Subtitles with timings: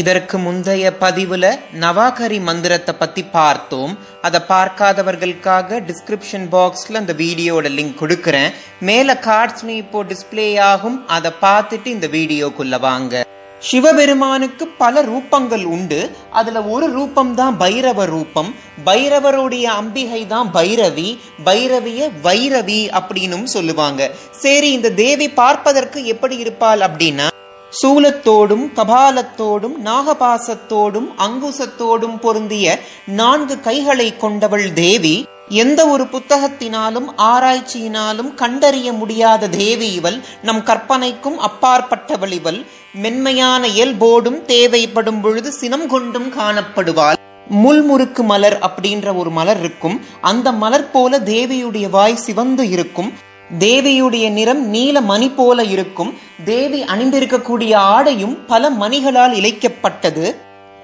[0.00, 1.44] இதற்கு முந்தைய பதிவுல
[1.82, 3.92] நவாகரி மந்திரத்தை பத்தி பார்த்தோம்.
[4.26, 8.50] அதை பார்க்காதவர்களுக்காக டிஸ்கிரிப்ஷன் பாக்ஸ்ல அந்த வீடியோட லிங்க் கொடுக்கறேன்.
[8.88, 10.98] மேல கார்ட்ஸ்லயும் இப்போ டிஸ்பிளே ஆகும்.
[11.16, 13.24] அதை பார்த்துட்டு இந்த வீடியோக்குள்ள வாங்க.
[13.68, 16.00] சிவபெருமானுக்கு பல ரூபங்கள் உண்டு.
[16.40, 18.50] அதுல ஒரு ரூபம் தான் பைரவ ரூபம்.
[18.88, 21.08] பைரவருடைய அம்பிகை தான் பைரவி.
[21.48, 24.10] பைரவிய வைரவி அப்படின்னும் சொல்லுவாங்க.
[24.44, 27.28] சரி இந்த தேவி பார்ப்பதற்கு எப்படி இருப்பாள் அப்படின்னா
[27.70, 39.48] சூலத்தோடும் கபாலத்தோடும் நாகபாசத்தோடும் அங்குசத்தோடும் பொருந்திய நான்கு கைகளை கொண்டவள் தேவி எந்த ஒரு புத்தகத்தினாலும் ஆராய்ச்சியினாலும் கண்டறிய முடியாத
[39.48, 42.64] தேவி இவள் நம் கற்பனைக்கும் அப்பாற்பட்டவள் இவள்.
[42.92, 47.14] மென்மையான இயல்போடும் தேவைப்படும் பொழுது சினம் கொண்டும் காணப்படுவாள்.
[47.50, 50.00] முள்முறுக்கு மலர் அப்படின்ற ஒரு மலர் இருக்கும்.
[50.20, 53.12] அந்த மலர் போல தேவியுடைய வாய் சிவந்து இருக்கும்.
[53.50, 56.18] தேவியுடைய நிறம் நீல மணி போல இருக்கும்.
[56.44, 60.34] தேவி அணிந்திருக்கக்கூடிய ஆடையும் பல மணிகளால் இழைக்கப்பட்டது.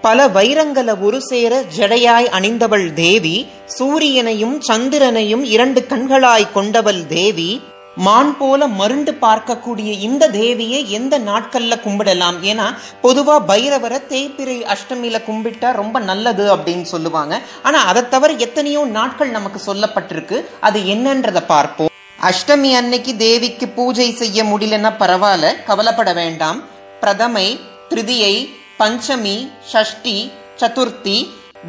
[0.03, 3.47] பல வைரங்களை ஒரு சேர ஜடையாய் அணிந்தவள் தேவி
[3.79, 7.51] சூரியனையும் சந்திரனையும் இரண்டு கண்களாய் கொண்டவள் தேவி
[7.97, 12.39] மான் போல மருண்டு பார்க்கக்கூடிய இந்த தேவியை எந்த நாட்கள்ல கும்பிடலாம்?
[12.51, 12.67] ஏன்னா
[13.03, 17.41] பொதுவா பைரவரை தேய்பிரை அஷ்டமியில கும்பிட்டா ரொம்ப நல்லது அப்படின்னு சொல்லுவாங்க.
[17.63, 20.45] ஆனா அதை தவிர எத்தனையோ நாட்கள் நமக்கு சொல்லப்பட்டிருக்கு.
[20.61, 21.91] அது என்னன்றதை பார்ப்போம்.
[22.29, 26.59] அஷ்டமி அன்னைக்கு தேவிக்கு பூஜை செய்ய முடியலன்னா பரவாயில்ல கவலைப்பட வேண்டாம்.
[27.01, 27.47] பிரதமை
[27.89, 28.35] திருதியை
[28.81, 29.35] பஞ்சமி
[29.73, 30.15] ஷஷ்டி
[30.61, 31.17] சதுர்த்தி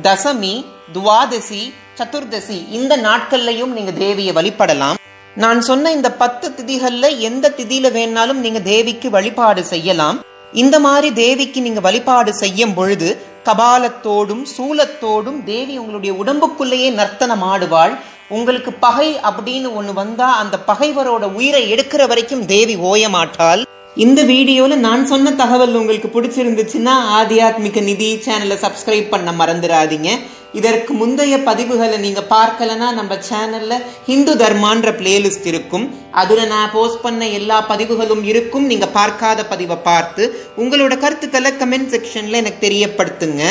[0.04, 0.54] தசமி
[0.96, 1.64] துவாதசி
[2.00, 5.00] சதுர்தசி இந்த நாட்கள்லையும் நீங்க தேவியை வழிபடலாம்.
[5.36, 10.20] நான் சொன்ன இந்த பத்து திதிகள்ல எந்த திதியில வேணாலும் நீங்க தேவிக்கு வழிபாடு செய்யலாம்.
[10.64, 13.12] இந்த மாதிரி தேவிக்கு நீங்க வழிபாடு செய்யும் பொழுது
[13.48, 17.94] கபாலத்தோடும் சூலத்தோடும் தேவி உங்களுடைய உடம்புக்குள்ளேயே நர்த்தனம் ஆடுவாள்
[18.30, 23.64] உங்களுக்கு பகை அப்படின்னு ஒண்ணு வந்தா அந்த பகைவரோட உயிரை எடுக்கிற வரைக்கும் தேவி ஓயமாட்டால்
[23.96, 30.10] இந்த வீடியோல நான் சொன்ன தகவல் உங்களுக்கு பிடிச்சிருந்துச்சுன்னா ஆத்தியாத்மிக நிதி சேனலை சப்ஸ்கிரைப் பண்ண மறந்துடாதீங்க.
[30.54, 35.86] இதற்கு முந்தைய பதிவுகளை நீங்க பார்க்கலனா நம்ம சேனல்ல ஹிந்து தர்மான்ற பிளேலிஸ்ட் இருக்கும்.
[36.12, 38.66] அதுல நான் போஸ்ட் பண்ண எல்லா பதிவுகளும் இருக்கும்.
[38.66, 40.26] நீங்க பார்க்காத பதிவை பார்த்து
[40.58, 43.44] உங்களோட கருத்துக்களை கமெண்ட் செக்ஷன்ல எனக்கு தெரியப்படுத்துங்க.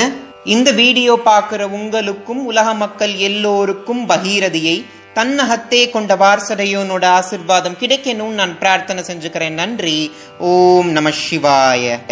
[0.45, 9.05] இந்த வீடியோ பார்க்குற உங்களுக்கும் உலக மக்கள் எல்லோருக்கும் பகீரதியை தன்னகத்தே கொண்ட வாரசடையோனோட ஆசிர்வாதம் கிடைக்கணும்னு நான் பிரார்த்தனை
[9.07, 9.51] செஞ்சுக்கிறேன்.
[9.51, 10.13] நன்றி.
[10.39, 12.01] ஓம் நம சிவாய.